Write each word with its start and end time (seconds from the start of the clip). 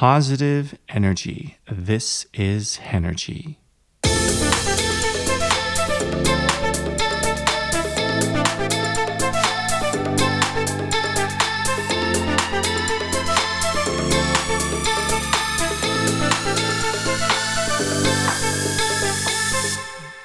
positive 0.00 0.78
energy. 0.88 1.58
This 1.70 2.24
is 2.32 2.78
Henergy. 2.78 3.56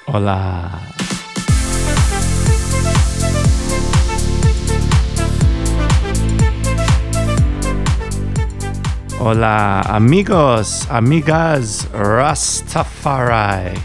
Hola. 0.06 0.95
Hola, 9.18 9.82
amigos, 9.86 10.84
amigas, 10.90 11.86
Rastafari. 11.86 13.80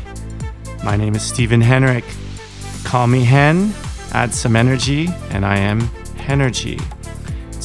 My 0.84 0.98
name 0.98 1.16
is 1.16 1.22
Stephen 1.22 1.62
Henrik. 1.62 2.04
Call 2.84 3.08
me 3.08 3.24
Hen, 3.24 3.74
add 4.12 4.34
some 4.34 4.58
energy, 4.58 5.08
and 5.30 5.46
I 5.46 5.58
am 5.58 5.80
Henergy. 6.18 6.84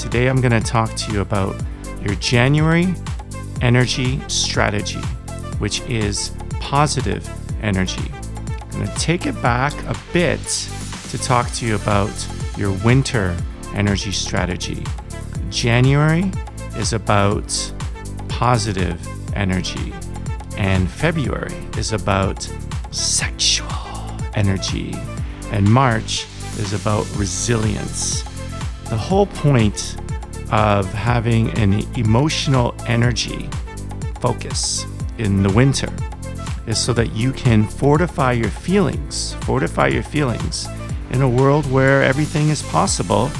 Today 0.00 0.28
I'm 0.28 0.41
going 0.41 0.52
to 0.52 0.60
talk 0.60 0.94
to 0.94 1.12
you 1.12 1.22
about 1.22 1.60
your 2.02 2.14
January 2.14 2.94
energy 3.60 4.20
strategy, 4.28 5.02
which 5.58 5.80
is 5.88 6.30
positive 6.60 7.28
energy. 7.64 8.12
I'm 8.60 8.84
going 8.84 8.86
to 8.86 8.98
take 9.00 9.27
it 9.27 9.42
back 9.42 9.72
a 9.88 9.96
bit 10.12 10.41
to 11.10 11.19
talk 11.19 11.50
to 11.55 11.66
you 11.66 11.74
about 11.74 12.28
your 12.56 12.70
winter 12.84 13.36
energy 13.74 14.12
strategy. 14.12 14.84
January 15.50 16.30
is 16.78 16.92
about 16.92 17.72
positive 18.28 19.00
energy, 19.34 19.92
and 20.56 20.90
February 20.90 21.55
is 21.77 21.92
about 21.92 22.48
sexual 22.91 23.68
energy, 24.34 24.94
and 25.52 25.70
March 25.70 26.27
is 26.58 26.72
about 26.72 27.06
resilience. 27.16 28.22
The 28.88 28.96
whole 28.96 29.27
point 29.27 29.96
of 30.52 30.92
having 30.92 31.50
an 31.58 31.84
emotional 31.98 32.74
energy 32.86 33.48
focus 34.20 34.86
in 35.18 35.42
the 35.42 35.50
winter 35.50 35.92
is 36.66 36.78
so 36.78 36.92
that 36.92 37.14
you 37.14 37.33
can 37.33 37.66
fortify 37.66 38.33
your 38.33 38.50
feelings, 38.50 39.34
fortify 39.42 39.88
your 39.88 40.02
feelings 40.02 40.66
in 41.11 41.22
a 41.22 41.28
world 41.28 41.70
where 41.70 42.02
everything 42.02 42.48
is 42.48 42.62
possible, 42.62 43.30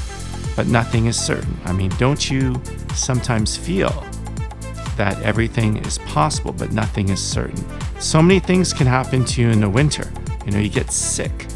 but 0.57 0.67
nothing 0.67 1.07
is 1.07 1.17
certain. 1.17 1.57
I 1.67 1.73
mean, 1.73 1.91
don't 1.99 2.31
you 2.31 2.61
sometimes 2.95 3.57
feel 3.57 4.05
that 4.97 5.21
everything 5.23 5.77
is 5.85 5.99
possible, 5.99 6.53
but 6.53 6.73
nothing 6.73 7.11
is 7.11 7.23
certain? 7.23 7.63
So 8.01 8.23
many 8.23 8.41
things 8.41 8.73
can 8.73 8.87
happen 8.87 9.25
to 9.27 9.43
you 9.43 9.51
in 9.51 9.61
the 9.61 9.69
winter. 9.69 10.11
You 10.47 10.53
know, 10.53 10.59
you 10.59 10.71
get 10.71 10.91
sick, 10.91 11.47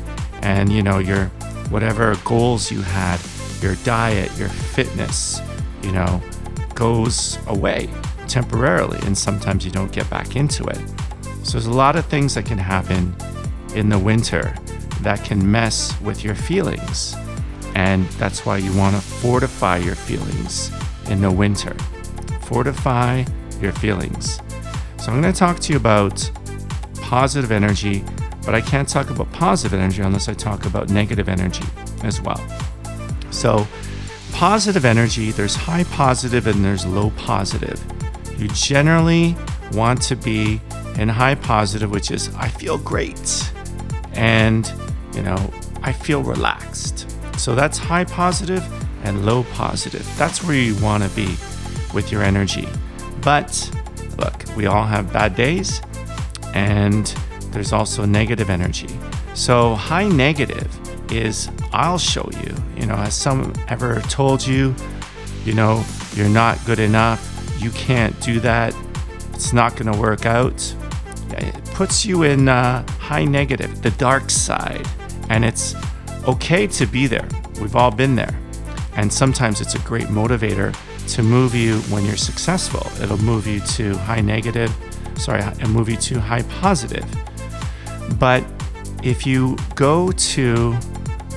and 0.43 0.71
you 0.71 0.83
know, 0.83 0.99
your 0.99 1.27
whatever 1.71 2.15
goals 2.25 2.71
you 2.71 2.83
had, 2.83 3.19
your 3.63 3.77
diet, 3.77 4.31
your 4.37 4.49
fitness, 4.49 5.41
you 5.83 5.93
know, 5.93 6.21
goes 6.75 7.39
away 7.47 7.89
temporarily, 8.29 8.99
and 9.07 9.17
sometimes 9.17 9.65
you 9.65 9.71
don't 9.71 9.93
get 9.93 10.09
back 10.11 10.37
into 10.37 10.65
it. 10.65 10.79
So 11.43 11.53
there's 11.53 11.67
a 11.67 11.73
lot 11.73 11.97
of 11.97 12.05
things 12.07 12.35
that 12.35 12.45
can 12.45 12.59
happen 12.59 13.15
in 13.75 13.89
the 13.89 13.99
winter 13.99 14.55
that 15.01 15.25
can 15.25 15.51
mess 15.51 15.99
with 16.03 16.23
your 16.23 16.35
feelings. 16.35 17.17
And 17.75 18.07
that's 18.11 18.45
why 18.45 18.59
you 18.59 18.77
want 18.77 18.97
to 18.97 19.03
fortify 19.03 19.79
your 19.79 19.95
feelings 19.95 20.71
in 21.09 21.21
the 21.21 21.31
winter. 21.31 21.75
Fortify 22.43 23.25
your 23.61 23.73
feelings. 23.73 24.41
So 24.99 25.13
I'm 25.13 25.21
going 25.21 25.33
to 25.33 25.39
talk 25.39 25.61
to 25.61 25.73
you 25.73 25.79
about 25.79 26.31
positive 27.01 27.51
energy, 27.51 28.05
but 28.45 28.55
I 28.55 28.61
can't 28.61 28.89
talk 28.89 29.11
about 29.11 29.31
positive 29.33 29.79
energy 29.79 30.03
unless 30.03 30.29
I 30.29 30.35
talk 30.35 30.67
about 30.67 30.91
negative 30.91 31.29
energy 31.29 31.65
as 32.03 32.21
well. 32.21 32.41
So, 33.31 33.67
positive 34.33 34.85
energy, 34.85 35.31
there's 35.31 35.55
high 35.55 35.85
positive 35.85 36.47
and 36.47 36.65
there's 36.65 36.87
low 36.87 37.11
positive. 37.11 37.83
You 38.39 38.49
generally 38.49 39.37
want 39.73 40.03
to 40.03 40.17
be 40.17 40.61
in 40.99 41.09
high 41.09 41.35
positive, 41.35 41.91
which 41.91 42.11
is 42.11 42.35
I 42.37 42.49
feel 42.49 42.79
great 42.79 43.53
and, 44.15 44.71
you 45.15 45.23
know, 45.23 45.53
I 45.83 45.93
feel 45.93 46.23
relaxed. 46.23 47.10
So 47.41 47.55
that's 47.55 47.79
high 47.79 48.05
positive 48.05 48.63
and 49.03 49.25
low 49.25 49.45
positive. 49.45 50.07
That's 50.19 50.45
where 50.45 50.55
you 50.55 50.77
want 50.83 51.05
to 51.05 51.09
be 51.17 51.37
with 51.95 52.13
your 52.13 52.23
energy. 52.23 52.69
But 53.23 53.51
look, 54.19 54.45
we 54.59 54.67
all 54.67 54.85
have 54.85 55.11
bad 55.11 55.37
days 55.37 55.81
and 56.53 57.07
there's 57.51 57.73
also 57.73 58.05
negative 58.05 58.51
energy. 58.51 58.91
So 59.33 59.75
high 59.75 60.07
negative 60.07 60.69
is 61.11 61.49
I'll 61.73 61.97
show 61.97 62.29
you. 62.45 62.55
You 62.77 62.85
know, 62.85 62.97
has 62.97 63.15
someone 63.15 63.55
ever 63.69 64.03
told 64.03 64.47
you, 64.47 64.75
you 65.47 65.55
know, 65.55 65.83
you're 66.13 66.29
not 66.29 66.63
good 66.67 66.79
enough, 66.79 67.27
you 67.59 67.71
can't 67.71 68.21
do 68.21 68.39
that, 68.41 68.77
it's 69.33 69.55
not 69.55 69.77
going 69.77 69.91
to 69.91 69.99
work 69.99 70.27
out? 70.27 70.75
It 71.31 71.65
puts 71.73 72.05
you 72.05 72.25
in 72.25 72.51
uh, 72.51 72.87
high 72.99 73.25
negative, 73.25 73.81
the 73.81 73.93
dark 73.93 74.29
side. 74.29 74.87
And 75.31 75.43
it's 75.43 75.75
okay 76.27 76.67
to 76.67 76.87
be 76.87 77.07
there. 77.07 77.29
We've 77.61 77.77
all 77.77 77.91
been 77.91 78.17
there. 78.17 78.39
And 78.97 79.13
sometimes 79.13 79.61
it's 79.61 79.75
a 79.75 79.79
great 79.81 80.07
motivator 80.07 80.77
to 81.15 81.23
move 81.23 81.55
you 81.55 81.79
when 81.93 82.05
you're 82.05 82.17
successful. 82.17 82.87
It'll 83.03 83.19
move 83.19 83.47
you 83.47 83.61
to 83.61 83.97
high 83.99 84.21
negative, 84.21 84.75
sorry, 85.17 85.43
it'll 85.43 85.71
move 85.71 85.89
you 85.89 85.97
to 85.97 86.21
high 86.21 86.43
positive. 86.43 87.05
But 88.19 88.45
if 89.03 89.27
you 89.27 89.57
go 89.75 90.13
to 90.13 90.77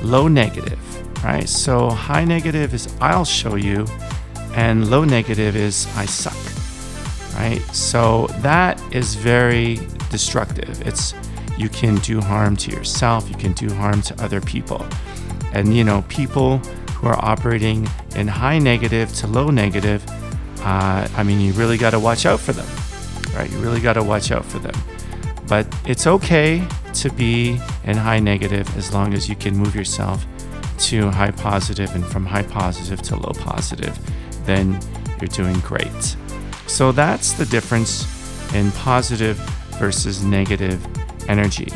low 0.01 0.27
negative, 0.27 0.79
right? 1.23 1.47
So 1.47 1.89
high 1.89 2.25
negative 2.25 2.73
is 2.73 2.93
I'll 2.99 3.25
show 3.25 3.55
you, 3.55 3.87
and 4.53 4.89
low 4.89 5.03
negative 5.05 5.55
is 5.55 5.87
I 5.95 6.05
suck, 6.05 6.37
right? 7.39 7.61
So 7.73 8.27
that 8.41 8.81
is 8.93 9.15
very 9.15 9.79
destructive. 10.09 10.85
It's 10.85 11.13
you 11.57 11.69
can 11.69 11.95
do 11.97 12.19
harm 12.19 12.55
to 12.57 12.71
yourself, 12.71 13.29
you 13.29 13.35
can 13.35 13.53
do 13.53 13.73
harm 13.73 14.01
to 14.03 14.23
other 14.23 14.41
people. 14.41 14.85
And 15.53 15.75
you 15.75 15.83
know, 15.83 16.03
people 16.09 16.57
who 16.57 17.07
are 17.07 17.23
operating 17.23 17.87
in 18.15 18.27
high 18.27 18.59
negative 18.59 19.13
to 19.15 19.27
low 19.27 19.49
negative, 19.49 20.03
uh, 20.61 21.07
I 21.15 21.23
mean, 21.23 21.39
you 21.39 21.53
really 21.53 21.77
got 21.77 21.91
to 21.91 21.99
watch 21.99 22.25
out 22.25 22.39
for 22.39 22.53
them, 22.53 22.67
right? 23.35 23.51
You 23.51 23.57
really 23.59 23.81
got 23.81 23.93
to 23.93 24.03
watch 24.03 24.31
out 24.31 24.45
for 24.45 24.59
them. 24.59 24.75
But 25.47 25.67
it's 25.85 26.07
okay 26.07 26.65
to 26.93 27.11
be 27.11 27.59
in 27.83 27.97
high 27.97 28.19
negative 28.19 28.75
as 28.77 28.93
long 28.93 29.13
as 29.13 29.27
you 29.27 29.35
can 29.35 29.55
move 29.55 29.75
yourself 29.75 30.25
to 30.77 31.09
high 31.09 31.31
positive 31.31 31.93
and 31.95 32.05
from 32.05 32.25
high 32.25 32.43
positive 32.43 33.01
to 33.03 33.15
low 33.15 33.33
positive, 33.33 33.97
then 34.45 34.79
you're 35.19 35.27
doing 35.27 35.59
great. 35.59 36.15
So 36.67 36.91
that's 36.91 37.33
the 37.33 37.45
difference 37.45 38.05
in 38.53 38.71
positive 38.71 39.37
versus 39.79 40.23
negative 40.23 40.85
energy. 41.29 41.71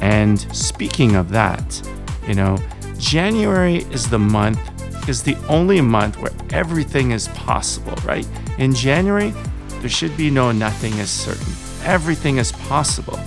And 0.00 0.40
speaking 0.54 1.16
of 1.16 1.30
that, 1.30 1.88
you 2.26 2.34
know, 2.34 2.58
January 2.98 3.78
is 3.92 4.08
the 4.08 4.18
month, 4.18 4.60
is 5.08 5.22
the 5.22 5.36
only 5.48 5.80
month 5.80 6.18
where 6.20 6.32
everything 6.50 7.12
is 7.12 7.28
possible, 7.28 7.94
right? 8.04 8.26
In 8.58 8.74
January, 8.74 9.32
there 9.80 9.88
should 9.88 10.16
be 10.16 10.30
no 10.30 10.52
nothing 10.52 10.92
is 10.98 11.10
certain. 11.10 11.52
Everything 11.84 12.38
is 12.38 12.52
possible. 12.52 13.18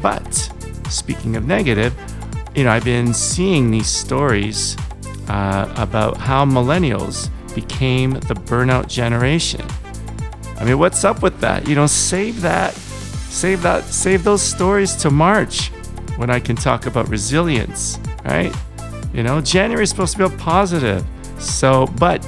But 0.00 0.34
speaking 0.88 1.36
of 1.36 1.46
negative, 1.46 1.94
you 2.54 2.64
know, 2.64 2.70
I've 2.70 2.84
been 2.84 3.14
seeing 3.14 3.70
these 3.70 3.88
stories 3.88 4.76
uh, 5.28 5.72
about 5.76 6.16
how 6.18 6.44
millennials 6.44 7.30
became 7.54 8.12
the 8.12 8.34
burnout 8.34 8.88
generation. 8.88 9.64
I 10.58 10.64
mean, 10.64 10.78
what's 10.78 11.04
up 11.04 11.22
with 11.22 11.40
that? 11.40 11.66
You 11.66 11.74
know, 11.74 11.86
save 11.86 12.40
that, 12.42 12.78
save 13.32 13.62
that, 13.62 13.84
save 13.84 14.24
those 14.24 14.42
stories 14.42 14.94
to 14.96 15.10
March 15.10 15.68
when 16.16 16.30
I 16.30 16.38
can 16.38 16.54
talk 16.54 16.86
about 16.86 17.08
resilience, 17.08 17.98
right? 18.24 18.54
You 19.14 19.22
know, 19.22 19.40
January 19.40 19.84
is 19.84 19.90
supposed 19.90 20.12
to 20.12 20.28
be 20.28 20.34
a 20.34 20.38
positive. 20.38 21.04
So, 21.38 21.86
but 21.98 22.24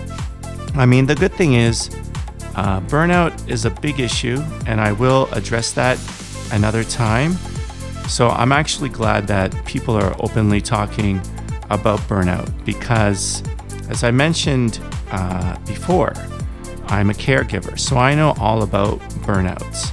I 0.74 0.86
mean, 0.86 1.06
the 1.06 1.14
good 1.14 1.32
thing 1.34 1.54
is, 1.54 1.90
uh, 2.56 2.80
burnout 2.82 3.48
is 3.48 3.64
a 3.64 3.70
big 3.70 4.00
issue, 4.00 4.42
and 4.66 4.80
I 4.80 4.92
will 4.92 5.28
address 5.32 5.72
that 5.72 5.98
another 6.52 6.84
time. 6.84 7.32
So, 8.08 8.28
I'm 8.30 8.52
actually 8.52 8.88
glad 8.88 9.26
that 9.28 9.54
people 9.64 9.94
are 9.94 10.14
openly 10.20 10.60
talking 10.60 11.20
about 11.70 12.00
burnout 12.00 12.48
because, 12.64 13.42
as 13.88 14.04
I 14.04 14.10
mentioned 14.10 14.80
uh, 15.10 15.56
before, 15.66 16.14
I'm 16.86 17.10
a 17.10 17.14
caregiver, 17.14 17.78
so 17.78 17.96
I 17.96 18.14
know 18.14 18.34
all 18.38 18.62
about 18.62 18.98
burnouts. 19.26 19.92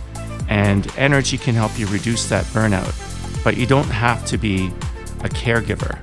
And 0.51 0.86
energy 0.98 1.38
can 1.38 1.56
help 1.56 1.80
you 1.80 1.88
reduce 1.88 2.27
that 2.27 2.44
burnout, 2.48 2.94
but 3.42 3.56
you 3.56 3.65
don't 3.65 3.89
have 3.89 4.25
to 4.25 4.38
be 4.38 4.68
a 5.24 5.30
caregiver 5.30 5.95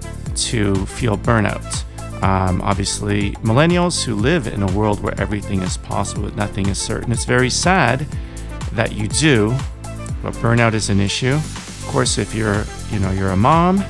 to 0.49 0.87
feel 0.87 1.19
burnout. 1.19 1.85
um, 2.23 2.61
obviously 2.63 3.33
millennials 3.43 4.03
who 4.05 4.15
live 4.15 4.47
in 4.47 4.63
a 4.63 4.73
world 4.73 5.01
where 5.03 5.19
everything 5.21 5.61
is 5.63 5.77
possible, 5.77 6.25
but 6.25 6.37
nothing 6.37 6.69
is 6.69 6.79
certain. 6.79 7.13
It's 7.13 7.25
very 7.25 7.51
sad 7.51 8.07
that 8.73 8.93
you 8.93 9.09
do, 9.09 9.55
but 10.23 10.35
burnout 10.35 10.75
is 10.75 10.91
an 10.91 11.01
issue. 11.01 11.35
Of 11.35 11.87
course, 11.89 12.19
if 12.19 12.35
you're, 12.35 12.65
you 12.91 12.99
know, 12.99 13.11
you're 13.13 13.31
a 13.31 13.37
mom, 13.37 13.85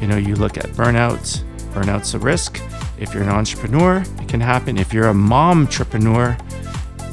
you 0.00 0.08
know, 0.08 0.16
you 0.16 0.34
look 0.34 0.58
at 0.58 0.66
burnout. 0.70 1.42
Burnout's 1.72 2.14
a 2.14 2.18
risk. 2.18 2.60
If 2.98 3.14
you're 3.14 3.22
an 3.22 3.28
entrepreneur, 3.30 4.04
it 4.20 4.28
can 4.28 4.40
happen. 4.40 4.76
If 4.76 4.92
you're 4.92 5.08
a 5.08 5.14
mom 5.14 5.62
entrepreneur, 5.62 6.36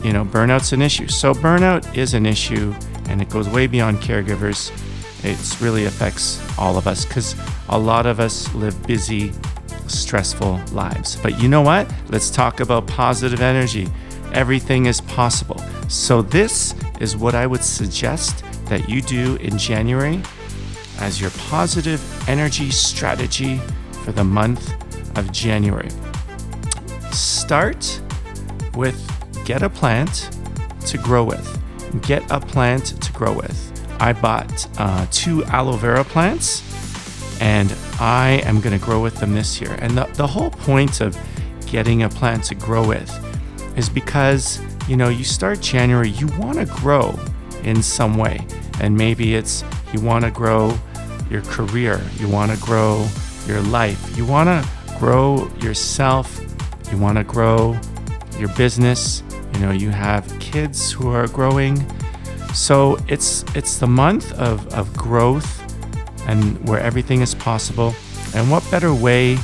you 0.04 0.14
know, 0.14 0.26
burnout's 0.26 0.74
an 0.74 0.82
issue. 0.82 1.08
So 1.08 1.34
burnout 1.34 1.96
is 1.96 2.14
an 2.14 2.26
issue, 2.26 2.74
and 3.08 3.22
it 3.22 3.30
goes 3.30 3.48
way 3.48 3.68
beyond 3.68 4.00
caregivers. 4.00 4.72
It 5.24 5.62
really 5.62 5.86
affects 5.86 6.42
all 6.58 6.78
of 6.78 6.88
us 6.88 7.06
because 7.06 7.36
a 7.70 7.78
lot 7.78 8.06
of 8.06 8.20
us 8.20 8.54
live 8.56 8.88
busy, 8.88 9.32
stressful 9.88 10.60
lives. 10.72 11.18
But 11.18 11.40
you 11.40 11.48
know 11.48 11.62
what? 11.62 11.92
Let's 12.10 12.30
talk 12.30 12.60
about 12.60 12.88
positive 12.88 13.42
energy. 13.42 13.88
Everything 14.34 14.88
is 14.88 15.02
possible. 15.02 15.62
So, 15.88 16.22
this 16.22 16.74
is 17.00 17.18
what 17.18 17.36
I 17.36 17.46
would 17.46 17.64
suggest 17.64 18.44
that 18.66 18.88
you 18.88 19.02
do 19.02 19.36
in 19.36 19.58
January 19.58 20.22
as 21.00 21.20
your 21.20 21.32
positive 21.32 22.02
energy 22.30 22.72
strategy 22.72 23.58
for 24.04 24.12
the 24.12 24.24
month 24.24 24.74
of 25.18 25.32
January. 25.32 25.90
Start 27.12 28.02
with 28.76 29.21
get 29.46 29.64
a 29.64 29.70
plant 29.70 30.30
to 30.88 30.98
grow 30.98 31.24
with. 31.24 31.62
Get 32.02 32.24
a 32.32 32.40
plant 32.40 33.02
to 33.02 33.12
grow 33.14 33.34
with. 33.34 33.68
I 34.00 34.14
bought 34.14 34.68
uh, 34.80 35.06
two 35.12 35.44
aloe 35.46 35.78
vera 35.78 36.04
plants 36.04 36.64
and 37.42 37.76
I 38.00 38.42
am 38.46 38.62
going 38.62 38.78
to 38.78 38.84
grow 38.84 39.02
with 39.02 39.16
them 39.18 39.34
this 39.34 39.60
year. 39.60 39.74
And 39.80 39.98
the, 39.98 40.06
the 40.14 40.28
whole 40.28 40.52
point 40.52 41.02
of 41.02 41.18
getting 41.66 42.04
a 42.04 42.10
plant 42.10 42.44
to 42.46 42.56
grow 42.56 42.88
with 42.88 43.10
is 43.78 43.90
because, 43.90 44.60
you 44.88 44.96
know, 44.96 45.10
you 45.10 45.24
start 45.24 45.62
January, 45.62 46.10
you 46.10 46.28
want 46.38 46.60
to 46.60 46.66
grow 46.66 47.18
in 47.64 47.82
some 47.82 48.18
way. 48.18 48.46
And 48.80 48.96
maybe 48.96 49.36
it's 49.36 49.64
you 49.94 50.02
want 50.02 50.26
to 50.26 50.32
grow 50.32 50.78
your 51.30 51.42
career, 51.44 52.02
you 52.18 52.28
want 52.28 52.52
to 52.52 52.58
grow 52.58 53.08
your 53.48 53.62
life, 53.62 54.18
you 54.18 54.26
want 54.26 54.48
to 54.48 54.98
grow 55.00 55.50
yourself, 55.62 56.40
you 56.92 56.98
want 56.98 57.18
to 57.18 57.24
grow 57.24 57.80
your 58.42 58.50
business. 58.56 59.24
You 59.54 59.60
know, 59.60 59.72
you 59.72 59.92
have 59.92 60.28
kids 60.40 60.92
who 60.92 61.10
are 61.10 61.28
growing. 61.28 61.86
So 62.54 62.98
it's 63.08 63.46
it's 63.56 63.78
the 63.78 63.88
month 63.88 64.34
of, 64.34 64.68
of 64.74 64.92
growth 64.98 65.50
and 66.28 66.58
where 66.68 66.80
everything 66.80 67.22
is 67.22 67.36
possible. 67.36 67.94
And 68.36 68.50
what 68.50 68.70
better 68.72 68.94
way 68.94 69.38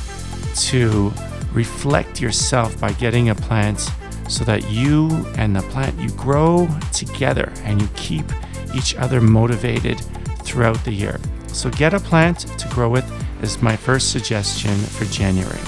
to 0.70 1.12
reflect 1.52 2.20
yourself 2.20 2.78
by 2.80 2.92
getting 2.92 3.30
a 3.30 3.34
plant 3.34 3.88
so 4.28 4.44
that 4.44 4.70
you 4.70 5.08
and 5.36 5.56
the 5.56 5.62
plant 5.62 5.98
you 5.98 6.10
grow 6.10 6.68
together 6.92 7.52
and 7.64 7.80
you 7.80 7.88
keep 7.94 8.26
each 8.74 8.94
other 8.96 9.20
motivated 9.20 9.98
throughout 10.42 10.82
the 10.84 10.92
year. 10.92 11.18
So 11.48 11.70
get 11.70 11.94
a 11.94 12.00
plant 12.00 12.40
to 12.58 12.68
grow 12.68 12.90
with 12.90 13.06
is 13.42 13.62
my 13.62 13.76
first 13.76 14.10
suggestion 14.10 14.74
for 14.76 15.04
January. 15.06 15.60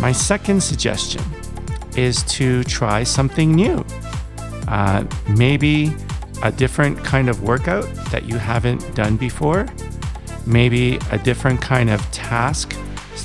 My 0.00 0.12
second 0.12 0.62
suggestion 0.62 1.22
is 1.96 2.22
to 2.24 2.64
try 2.64 3.02
something 3.02 3.52
new. 3.52 3.84
Uh, 4.68 5.04
maybe 5.28 5.92
a 6.42 6.50
different 6.50 6.98
kind 7.04 7.28
of 7.28 7.42
workout 7.42 7.84
that 8.10 8.24
you 8.24 8.38
haven't 8.38 8.94
done 8.94 9.16
before 9.16 9.66
maybe 10.46 10.98
a 11.10 11.18
different 11.18 11.60
kind 11.60 11.90
of 11.90 12.00
task, 12.12 12.76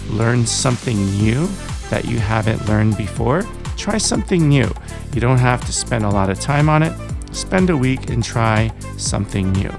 learn 0.09 0.45
something 0.45 0.97
new 1.17 1.47
that 1.89 2.05
you 2.05 2.19
haven't 2.19 2.67
learned 2.67 2.97
before. 2.97 3.43
Try 3.77 3.97
something 3.97 4.47
new. 4.47 4.71
You 5.13 5.21
don't 5.21 5.37
have 5.37 5.65
to 5.65 5.73
spend 5.73 6.05
a 6.05 6.09
lot 6.09 6.29
of 6.29 6.39
time 6.39 6.69
on 6.69 6.83
it. 6.83 6.93
Spend 7.31 7.69
a 7.69 7.77
week 7.77 8.09
and 8.09 8.23
try 8.23 8.71
something 8.97 9.51
new. 9.53 9.71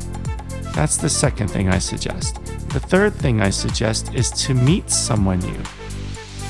That's 0.74 0.96
the 0.96 1.08
second 1.08 1.48
thing 1.48 1.68
I 1.68 1.78
suggest. 1.78 2.36
The 2.70 2.80
third 2.80 3.14
thing 3.14 3.40
I 3.40 3.50
suggest 3.50 4.14
is 4.14 4.30
to 4.46 4.54
meet 4.54 4.90
someone 4.90 5.40
new. 5.40 5.62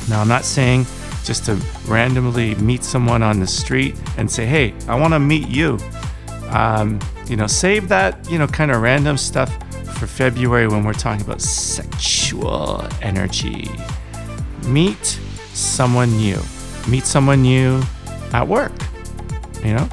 Now, 0.08 0.20
I'm 0.20 0.28
not 0.28 0.44
saying 0.44 0.86
just 1.24 1.44
to 1.46 1.54
randomly 1.86 2.54
meet 2.56 2.82
someone 2.84 3.22
on 3.22 3.40
the 3.40 3.46
street 3.46 3.94
and 4.16 4.30
say, 4.30 4.46
hey, 4.46 4.74
I 4.88 4.98
want 4.98 5.14
to 5.14 5.18
meet 5.18 5.48
you. 5.48 5.78
Um, 6.48 6.98
you 7.26 7.36
know, 7.36 7.46
save 7.46 7.88
that, 7.88 8.28
you 8.30 8.38
know, 8.38 8.46
kind 8.46 8.70
of 8.70 8.82
random 8.82 9.16
stuff 9.16 9.54
for 9.98 10.06
February 10.06 10.66
when 10.66 10.84
we're 10.84 10.92
talking 10.92 11.24
about 11.24 11.40
sexual 11.40 12.86
energy. 13.02 13.70
Meet 14.66 15.04
someone 15.52 16.10
new. 16.16 16.40
Meet 16.88 17.04
someone 17.04 17.42
new 17.42 17.82
at 18.32 18.46
work, 18.46 18.72
you 19.64 19.74
know, 19.74 19.88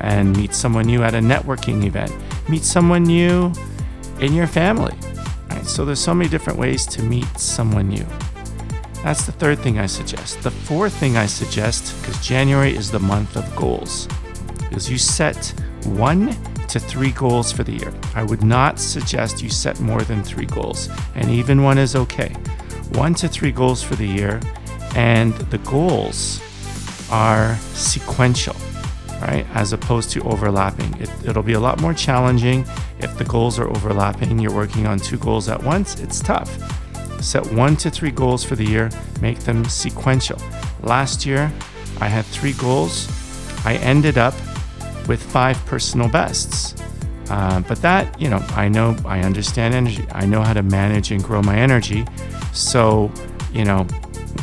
and 0.00 0.36
meet 0.36 0.54
someone 0.54 0.86
new 0.86 1.02
at 1.02 1.14
a 1.14 1.18
networking 1.18 1.84
event. 1.84 2.12
Meet 2.48 2.62
someone 2.62 3.02
new 3.02 3.52
in 4.20 4.32
your 4.32 4.46
family. 4.46 4.94
Right? 5.50 5.66
So 5.66 5.84
there's 5.84 6.00
so 6.00 6.14
many 6.14 6.30
different 6.30 6.58
ways 6.58 6.86
to 6.86 7.02
meet 7.02 7.26
someone 7.38 7.88
new. 7.88 8.06
That's 9.02 9.24
the 9.24 9.32
third 9.32 9.60
thing 9.60 9.78
I 9.78 9.86
suggest. 9.86 10.42
The 10.42 10.50
fourth 10.50 10.92
thing 10.94 11.16
I 11.16 11.26
suggest, 11.26 11.96
because 12.00 12.24
January 12.24 12.74
is 12.74 12.90
the 12.90 12.98
month 12.98 13.36
of 13.36 13.56
goals, 13.56 14.08
is 14.72 14.90
you 14.90 14.98
set 14.98 15.54
one 15.84 16.36
to 16.68 16.78
three 16.78 17.12
goals 17.12 17.50
for 17.50 17.64
the 17.64 17.72
year. 17.72 17.92
I 18.14 18.22
would 18.22 18.42
not 18.42 18.78
suggest 18.78 19.42
you 19.42 19.48
set 19.48 19.80
more 19.80 20.02
than 20.02 20.22
three 20.22 20.46
goals, 20.46 20.88
and 21.14 21.30
even 21.30 21.62
one 21.62 21.78
is 21.78 21.96
okay. 21.96 22.28
One 22.92 23.14
to 23.14 23.28
three 23.28 23.52
goals 23.52 23.82
for 23.82 23.94
the 23.94 24.06
year, 24.06 24.40
and 24.94 25.32
the 25.34 25.58
goals 25.58 26.40
are 27.10 27.56
sequential, 27.72 28.56
right? 29.22 29.46
As 29.54 29.72
opposed 29.72 30.10
to 30.10 30.22
overlapping. 30.24 30.92
It, 31.00 31.10
it'll 31.24 31.42
be 31.42 31.54
a 31.54 31.60
lot 31.60 31.80
more 31.80 31.94
challenging 31.94 32.66
if 32.98 33.16
the 33.16 33.24
goals 33.24 33.58
are 33.58 33.68
overlapping. 33.68 34.38
You're 34.38 34.54
working 34.54 34.86
on 34.86 34.98
two 34.98 35.18
goals 35.18 35.48
at 35.48 35.62
once, 35.62 35.98
it's 36.00 36.20
tough. 36.20 36.77
Set 37.20 37.46
one 37.52 37.76
to 37.76 37.90
three 37.90 38.10
goals 38.10 38.44
for 38.44 38.56
the 38.56 38.64
year, 38.64 38.90
make 39.20 39.40
them 39.40 39.64
sequential. 39.64 40.40
Last 40.82 41.26
year, 41.26 41.52
I 42.00 42.08
had 42.08 42.24
three 42.24 42.52
goals. 42.54 43.08
I 43.64 43.74
ended 43.76 44.18
up 44.18 44.34
with 45.08 45.22
five 45.22 45.64
personal 45.66 46.08
bests. 46.08 46.74
Uh, 47.30 47.60
but 47.60 47.82
that, 47.82 48.18
you 48.20 48.30
know, 48.30 48.38
I 48.50 48.68
know, 48.68 48.96
I 49.04 49.20
understand 49.20 49.74
energy. 49.74 50.06
I 50.12 50.24
know 50.26 50.42
how 50.42 50.52
to 50.54 50.62
manage 50.62 51.10
and 51.10 51.22
grow 51.22 51.42
my 51.42 51.56
energy. 51.56 52.06
So, 52.52 53.10
you 53.52 53.64
know, 53.64 53.86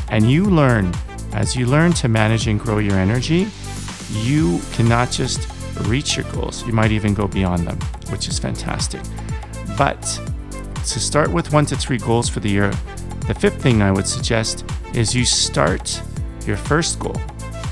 and 0.10 0.30
you 0.30 0.45
learn, 0.45 0.94
as 1.33 1.56
you 1.56 1.66
learn 1.66 1.94
to 1.94 2.07
manage 2.07 2.48
and 2.48 2.60
grow 2.60 2.78
your 2.78 2.98
energy, 2.98 3.48
you 4.12 4.60
cannot 4.74 5.12
just 5.12 5.50
reach 5.88 6.16
your 6.16 6.25
goals. 6.31 6.66
You 6.68 6.73
might 6.73 6.92
even 6.92 7.14
go 7.14 7.28
beyond 7.28 7.68
them, 7.68 7.80
which 8.09 8.28
is 8.28 8.38
fantastic. 8.38 9.02
But 9.78 10.19
to 10.85 10.99
start 10.99 11.31
with 11.31 11.51
one 11.51 11.65
to 11.68 11.75
three 11.75 11.97
goals 11.97 12.30
for 12.30 12.39
the 12.39 12.49
year, 12.49 12.71
the 13.27 13.33
fifth 13.33 13.61
thing 13.61 13.81
I 13.81 13.92
would 13.92 14.07
suggest 14.07 14.65
is 14.94 15.15
you 15.15 15.25
start 15.25 16.01
your 16.45 16.57
first 16.57 16.99
goal, 16.99 17.19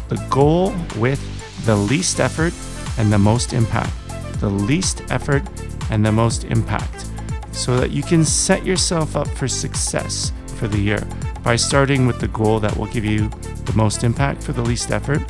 the 0.10 0.24
goal 0.29 0.74
with 0.98 1.22
the 1.65 1.75
least 1.75 2.20
effort 2.20 2.53
and 2.98 3.13
the 3.13 3.20
most 3.20 3.53
impact. 3.53 3.93
The 4.39 4.50
least 4.50 5.03
effort 5.10 5.43
and 5.89 6.05
the 6.05 6.12
most 6.12 6.43
impact. 6.46 7.08
So 7.51 7.77
that 7.77 7.91
you 7.91 8.03
can 8.03 8.25
set 8.25 8.65
yourself 8.65 9.15
up 9.15 9.27
for 9.27 9.48
success 9.48 10.32
for 10.58 10.67
the 10.67 10.79
year 10.79 11.08
by 11.43 11.55
starting 11.55 12.08
with 12.08 12.20
the 12.20 12.27
goal 12.29 12.60
that 12.60 12.75
will 12.75 12.88
give 12.88 13.05
you 13.05 13.29
the 13.65 13.74
most 13.75 14.03
impact 14.03 14.43
for 14.43 14.53
the 14.53 14.62
least 14.62 14.91
effort. 14.91 15.22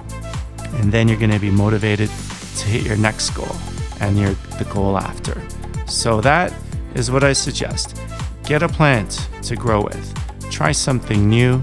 And 0.75 0.91
then 0.91 1.07
you're 1.07 1.19
going 1.19 1.31
to 1.31 1.39
be 1.39 1.51
motivated 1.51 2.09
to 2.09 2.65
hit 2.65 2.85
your 2.85 2.97
next 2.97 3.31
goal 3.31 3.55
and 3.99 4.17
your 4.17 4.33
the 4.57 4.67
goal 4.71 4.97
after. 4.97 5.41
So 5.85 6.21
that 6.21 6.53
is 6.95 7.12
what 7.12 7.23
I 7.23 7.33
suggest. 7.33 7.97
Get 8.43 8.63
a 8.63 8.67
plant 8.67 9.29
to 9.43 9.55
grow 9.55 9.81
with. 9.81 10.51
Try 10.51 10.71
something 10.71 11.29
new, 11.29 11.62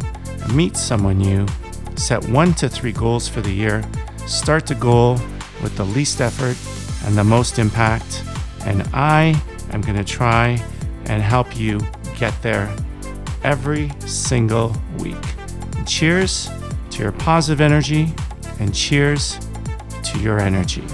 meet 0.52 0.76
someone 0.76 1.18
new, 1.18 1.46
set 1.96 2.24
1 2.28 2.54
to 2.54 2.68
3 2.68 2.92
goals 2.92 3.28
for 3.28 3.40
the 3.40 3.52
year. 3.52 3.84
Start 4.26 4.66
the 4.66 4.74
goal 4.74 5.14
with 5.62 5.76
the 5.76 5.84
least 5.84 6.20
effort 6.20 6.56
and 7.06 7.16
the 7.16 7.24
most 7.24 7.58
impact. 7.58 8.24
And 8.64 8.82
I 8.92 9.40
am 9.70 9.80
going 9.80 9.96
to 9.96 10.04
try 10.04 10.62
and 11.06 11.22
help 11.22 11.58
you 11.58 11.80
get 12.18 12.34
there 12.42 12.74
every 13.42 13.90
single 14.06 14.74
week. 14.98 15.16
Cheers 15.86 16.50
to 16.90 17.02
your 17.02 17.12
positive 17.12 17.60
energy 17.60 18.12
and 18.58 18.74
cheers 18.74 19.38
to 20.04 20.18
your 20.20 20.38
energy. 20.38 20.84